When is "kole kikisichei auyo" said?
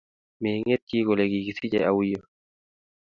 1.07-2.19